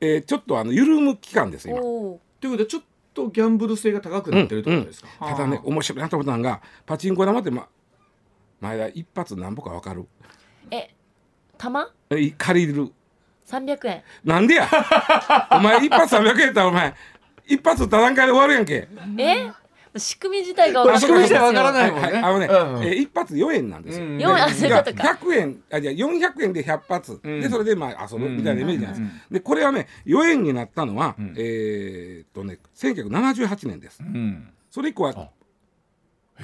[0.00, 1.78] えーちょっとあの緩む期間です今。
[1.80, 2.82] ということでちょっ
[3.14, 5.08] とギャンブル性が高くなってるってことですか？
[5.20, 7.66] ただね面白いなと思ったのがパチンコ玉って、ま、
[8.60, 10.06] 前田一発何ぼか分かる？
[10.70, 10.90] え
[11.58, 11.90] 玉？
[12.10, 12.92] え借りる。
[13.46, 14.02] 300円。
[14.24, 14.68] なんでや？
[15.52, 16.94] お前一発300円やったらお前
[17.46, 18.88] 一発打た段階で終わるやんけ。
[19.18, 19.50] え？
[19.96, 22.06] 仕組み自体が分かん仕組み自体わからないもんね。
[22.12, 22.82] はいあのね、うんうん。
[22.84, 24.06] えー一発4円なんですよ。
[24.06, 25.02] うんで4円あそういうことか。
[25.02, 27.40] 100円あじゃあ400円で100発、うん。
[27.40, 29.02] でそれでまあ遊ぶみたいなイメージなんです。
[29.02, 31.34] うんでこれはね4円になったのは、ん。
[31.36, 34.00] えーっとね1978年です。
[34.00, 34.52] うん。
[34.70, 35.28] それ以降は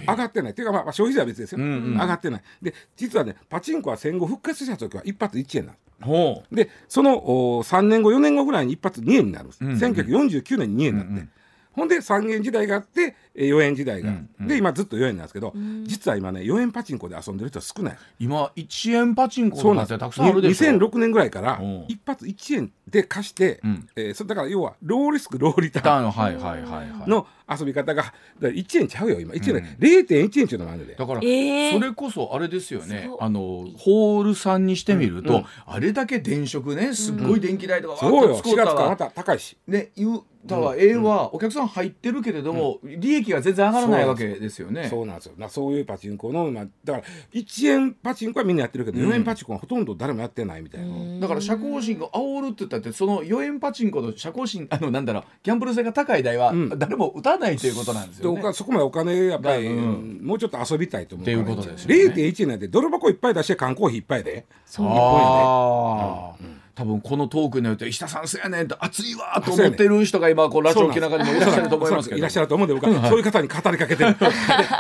[0.06, 0.50] 上がってない。
[0.52, 1.92] っていうかまあまあ消費税は別ですよ、うんうん。
[1.94, 2.42] 上がってない。
[2.62, 5.86] で実はねパチンコは戦後復活した時は一発1円なんです。
[6.02, 6.54] ほう。
[6.54, 7.16] でその
[7.56, 11.30] お3年後4年後ぐらいに一発2円になるんです、うんうん1949年に2円になって、うんうん。
[11.72, 14.46] ほんで3円時代があってえー4円時代が、うんうん。
[14.46, 15.52] で今ずっと4円なんですけど、
[15.84, 17.98] 実は今ね4円パチンコで遊んでる人は少ない。
[18.18, 20.70] 今一円パチンコそうなんてたくさんあるでしょ。
[20.70, 21.62] 2006年ぐらいからう。
[21.62, 23.88] ん一発1円で貸して、うん。
[23.94, 27.08] えーそれだから要はローリスクローリターンターンはいはいはいはい。
[27.10, 28.02] の遊び方が。
[28.02, 29.32] だから1円ちゃうよ今。
[29.34, 31.72] 1円、0.1円っていうのもあるんでだから、えー。
[31.72, 33.10] それこそあれですよね。
[33.20, 35.44] あのホールさんにしてみると、うんうん。
[35.66, 39.56] あれだけ電飾ねすっごい電気代とかそうよわーっと4使ったわ月からまた高いし。
[39.66, 44.88] ね言うたわ、ええはお客さん入ってるけれども、利益が全然上がらないわけですよね。
[44.88, 45.34] そうなんですよ。
[45.36, 47.04] なそういうパチンコの、まあ、だから
[47.34, 49.10] 1円パチンコはみんなやってるけど、うん。
[49.10, 56.78] 4円パチンコはほとんど誰もやってないみたいな、だから社交心が煽るって言ったってその4円パチンコの社交心あのなんだろうギャンブル性が高い台はうん。
[56.78, 58.52] 誰も打たないということなんですよね。
[58.52, 62.14] そこまでお金やっぱり、だうんもうちょっと遊びたいと思うからっていうことですよね。
[62.14, 64.86] 0.1円なんて泥箱いっぱい出して缶コーヒーいっぱいでそう。
[64.88, 72.18] ああ、多分このトークによって石田さんそうやねんと熱いわと思ってる人が今こうラジオ機の中にもいらっしゃると思いますけど。
[72.18, 74.16] いらっしゃると思うんで僕はそういう方に語りかけてる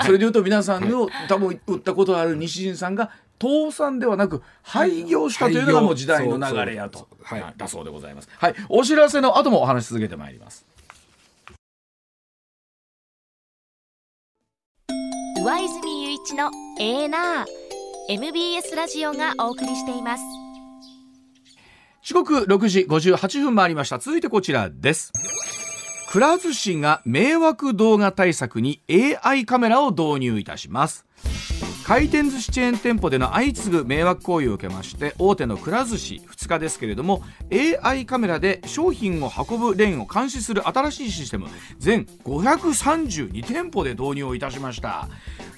[0.04, 7.08] それで言うと皆さんの多分売ったことある西陣さんが倒産ではなく廃業したというのがもう時代の流れやと。
[7.22, 7.54] はい。
[7.56, 8.28] だそうでございます。
[8.38, 10.66] はい、お知らせの後もお話し続けてまいります。
[15.46, 17.46] 上泉雄一のエーナー。
[18.08, 20.24] MBS ラジオがお送りしています。
[22.02, 24.00] 時刻6時58分回りました。
[24.00, 25.12] 続いてこちらです。
[26.10, 28.82] くら寿司が迷惑動画対策に
[29.22, 31.06] AI カメラを導入いたします。
[31.86, 37.22] 回転寿司チェーン店舗での相次ぐ迷惑行為を受けまして大手のくら寿司2日ですけれども
[37.80, 41.46] AI カメラで商品を運ぶレーンを監視する新しいシステム
[41.78, 45.08] 全532店舗で導入をいたしました。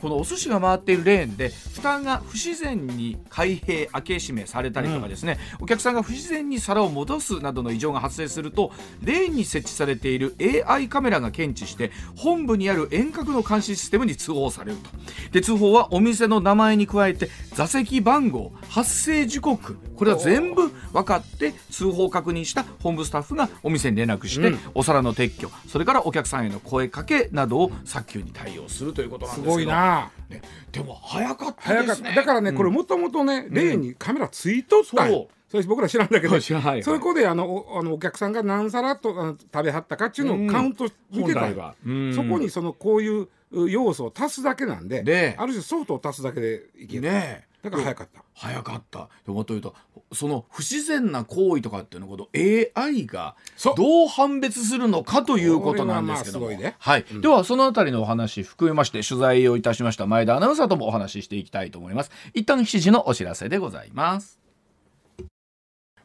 [0.00, 8.70] このお寿司が回っているレーンで蓋が不自然に開閉開け閉めされたりとかですね、お客さんが不自然に皿を戻すなどの異常が発生すると
[9.02, 10.36] レーンに設置されている
[10.66, 14.90] AI カメラが検知して本部にある遠隔の監視システムに通報されると。
[15.32, 24.58] で通報はお店の名前に加えて座席番号発生時刻これは全部分かって通報を確認した本部スタッフがお店に連絡して、うん。
[24.74, 30.10] お皿の撤去それからお客さんへの声かけなどを早急に対応するということなんですすごいな。
[30.28, 32.14] ね、でも早かったですね。
[32.14, 36.38] だからね、これもともとねレーンにカメラついとったんよそれ僕ら知らんだけど。
[36.40, 36.82] 知らない。
[36.82, 42.14] それこであのおあのお客さんが何皿とあの食べはったかっていうのをカウント見てたうん。
[42.14, 47.48] そこにそのこういうう要素を足すだけなんでである種ソフトを足すだけでいける、ねえ。
[47.62, 48.22] だから早かった。
[48.34, 49.08] 早かった。
[49.26, 49.74] でもっと言うと
[50.12, 53.34] その不自然な行為とかっていうのこと AI が
[53.76, 56.46] どう判別するのかということなんですけども。
[56.46, 62.10] これはまあすはい、ではそのあたりのお話含めまして取材をいたしました前田アナウンサーともお話ししていきたいと思います。
[62.34, 64.38] 一旦7時のお知らせでございます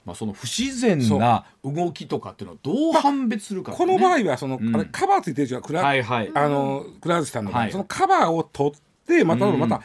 [0.06, 4.76] まあ、その不自然な動きとかっていうのをどう判別するかってこね、の場合はその、うん。
[4.76, 6.32] あれカバーついてるじゃんくら、はいはい。
[6.34, 7.72] あのくら寿司さんのはい。
[7.72, 8.74] そのカバーを取っ
[9.08, 9.60] てまたうん。
[9.60, 9.82] また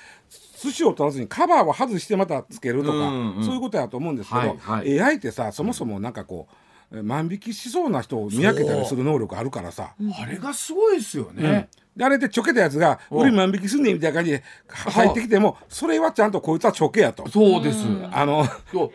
[0.61, 5.00] 寿司を取らずにカバーを外してまたつけるとか、うんうんそういうことやと思うんですけど、はいはい。
[5.00, 9.94] AI ってさそもそもなんかこうえ万引きしそうな人を見分けたりする能力あるからさ。
[10.20, 13.16] あれがすごいですよね、であれでちょけたやつが「う。
[13.16, 17.28] ん俺万引きすんねん」みたいな感じで入ってきてもそれはちゃんとこいつはちょけやと。
[17.28, 18.46] そうです、あの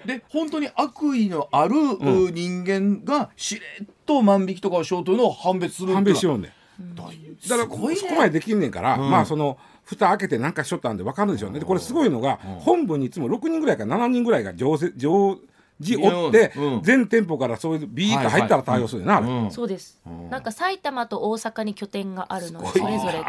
[0.05, 6.53] で本当に悪意のある、う人間がしれっと万引きとかをしようというのを判別する判別しようね。
[6.95, 7.99] だだからすごいね。
[7.99, 9.11] そこまでできんねんから、うん。
[9.11, 11.59] まあその蓋開けてなんかしとったんで分かるんでしょうね。
[11.59, 15.37] でこれすごいのが、本部にいつも6人ぐらいから7人ぐらいが常設常
[15.83, 16.81] 時おって、うん。
[16.81, 19.27] 全店舗からそういうビーッと入ったら対応するよな、あれ。
[19.27, 20.29] うんそうです、ん。
[20.29, 23.23] なんか埼玉と大阪に拠点があるのそれぞれっ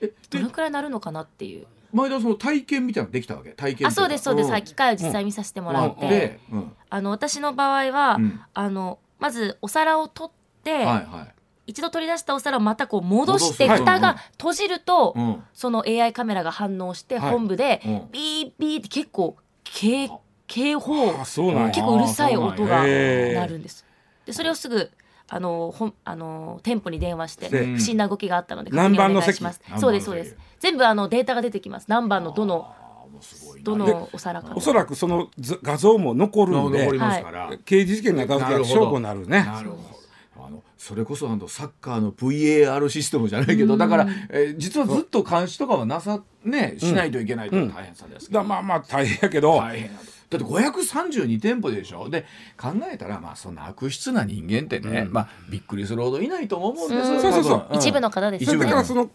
[0.00, 0.14] ていう。
[0.30, 1.66] どのくらいなるのかなっていう。
[1.92, 3.50] 前田はその体験みたいなのできたわけ？
[3.50, 6.72] 体験あそうですそうです、はいん機械を実際見させてもらって、で、うん。
[6.88, 8.40] あの私の場合は、うん。
[8.54, 11.34] あのまずお皿を取って、はいはい。
[11.66, 15.42] 一度取り出したお皿をまたこう戻して蓋が閉じると、うん。
[15.52, 17.30] その AI カメラが反応してはい。
[17.30, 18.08] 本部でうん。
[18.10, 20.08] ビービーって結構警
[20.52, 21.10] 警報。
[21.18, 21.70] あそうなんや。
[21.70, 23.86] 結構うるさい音が鳴るんです。
[24.26, 24.90] でそれをすぐ
[25.28, 29.60] あのほんあの店舗に電話してで不審な動きがあったので何番の確認お願いします。
[29.64, 29.80] 席？
[29.80, 30.36] そうですそうです。
[30.60, 31.86] 全部あのデータが出てきます。
[31.88, 33.64] 何番のどのあーもうすごいな。
[33.64, 34.52] どのお皿か。
[34.54, 39.42] おそらくその図画像も残るんで残りますから、刑事事件になった時は証拠になるね。
[39.42, 40.44] なるほど。
[40.44, 49.98] あのそれこそあのサッカーの VAR システムじゃないけどだから、えー実はずっと監視とかはなさねしないといけないという大変さですけど、だまあまあ大変やけど、大変な
[50.38, 52.08] だって532店舗でしょ？
[52.08, 57.08] で考えたらまあそんな悪質な人間ってね、まあびっくりするほどいないとも思うんです。
[57.08, 57.22] よ、うん。
[57.22, 57.58] そうそうそう。
[57.58, 57.76] 多分。
[57.76, 57.80] ん。
[57.80, 59.10] 一部の方ですそれよねだからその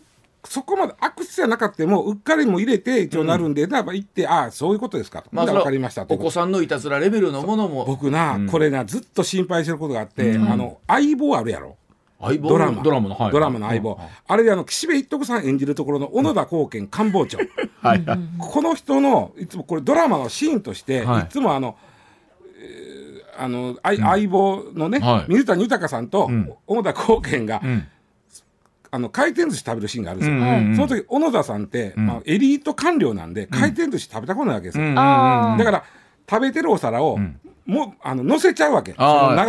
[0.45, 7.85] そこまで悪質じゃなかってもうっかりも入れて一応なるんで、やっぱ行ってああそういうことですかと、まあ、分かりましたお子さんのいたずらレベルのものも。
[7.85, 8.47] 僕な、うん。
[8.47, 10.49] これなずっと心配してることがあって、うん。
[10.49, 11.75] あの相棒あるやろ
[12.19, 12.83] ドラマ。
[12.83, 13.31] ドラマの、はい。
[13.31, 17.37] ドラマの相棒、あれであの岸辺一徳さん演じるところの小野田光健官房長。
[17.81, 18.05] はい。
[18.05, 21.23] はいこの人のいつもこれドラマのシーンとして、はい。
[21.23, 21.77] い、つもあの、
[22.59, 22.97] えー
[23.39, 25.31] あの相相棒のね、はい。
[25.31, 26.51] 水谷豊さんとん。
[26.65, 27.87] 小野田光健が、うん。
[28.89, 35.83] あの回転寿司食べるシーンがあるんですよ、うんその時小野田さんって、まあ、エリート官僚なんで回転寿司食べたことないわけですよ、うんだから
[36.29, 37.17] 食べてるお皿を、
[37.67, 38.93] もうあの乗せちゃうわけ。
[38.93, 38.97] 流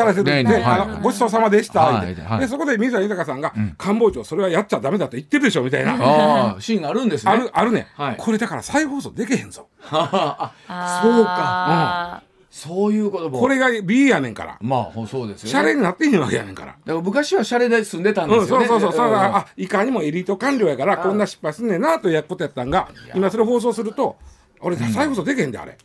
[0.05, 0.89] れてるで、ねねあはい。
[0.89, 2.15] のごちそうさまでした、はい。
[2.15, 2.41] はい。
[2.41, 7.33] でそこで水谷豊さんが、官房長それはやっちゃダメだと言ってるでしょみたいな、ああシーンがあるんですね。
[7.33, 8.17] あるあるね、はい。
[8.19, 9.69] これだから再放送できへんぞ。
[9.91, 12.23] ああそうか。
[12.51, 13.39] そういうことも。
[13.39, 14.59] これが B やねんから。
[14.61, 15.51] まあほそうですよね。
[15.51, 16.73] シャレになってへんわけやねんから。
[16.73, 24.17] だから昔はシャレで住んでたんでうん、すよね、そうそうそう、そうあいかにもエリート官僚やからこんな失敗すんねんなということやったんが今それ放送すると
[24.61, 25.77] 俺再放送できへんであれ。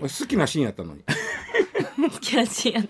[0.00, 1.00] 俺好きなシーンやったのに。
[2.20, 2.82] キャッチや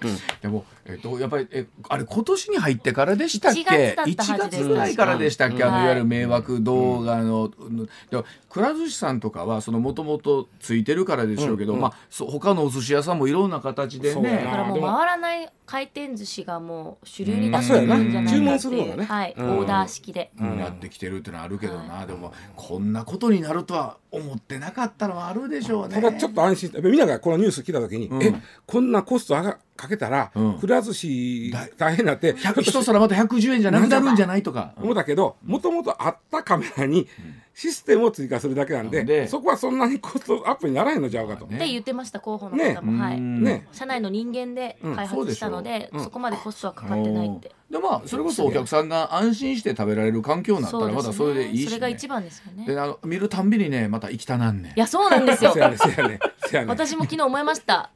[0.42, 4.62] でも、えっと、やっぱりえあれ今年に入ってからでしたっけ？1月だったはずです。
[4.62, 5.62] 1月ぐらいからでしたっけ、うん。
[5.64, 7.76] あのいわゆる迷惑動画の、うん。
[7.76, 14.42] でもくら寿司さんとかはそのもともとついてるからでしょうけど、まあそう他のお寿司屋さんもいろんな形でね。
[14.44, 19.50] だからもう回らない回転寿司がもう主流になってるんじゃないかって注文すいう、はい、うん。
[19.58, 25.94] オーダー式で、なってきてるってのはあるけどな、でもこんなことになるとは思ってなかったのはあるでしょうね。
[25.94, 28.34] ただちょっと安心してみんながこのニュース聞いた時に、え
[28.66, 30.58] こんなコスト上がかけたら、うん。
[30.58, 34.74] くら寿司大変になって100一皿また110円じゃなくなるんじゃないとか。
[34.76, 37.06] 思ったけどもともとあったカメラに
[37.54, 39.28] システムを追加するだけなんで、で？
[39.28, 41.46] そこはそんなにコストアップにならへんのちゃうかと。
[41.46, 43.16] ねって言ってました候補の方も、はい。
[43.16, 43.42] うん。
[43.42, 43.66] ね。
[43.72, 46.04] 社内の人間で開発したので,、うん。
[46.04, 52.66] そこまでコストはかかってないって、でまあそれこそお客さんが安心して食べられる環境になったらまたそれでいいし、ね、それが一番ですよね。
[52.66, 54.72] であの見るたんびにねまた行きたなんねん。
[54.72, 55.52] いやそうなんですよ。
[55.52, 57.90] せやねせやねせやね私も昨日思いました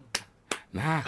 [0.73, 1.03] なあ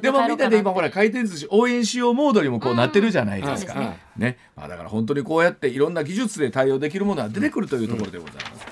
[0.00, 0.56] でもみんなで帰ろうかなって。
[0.58, 4.38] 今ほら回転寿司応援しようモードにもこうなってるじゃないですか、そうですねね。
[4.56, 8.71] まあ、だから本当にこうやっていろんな技術で対応できるものは出てくるというところでございます。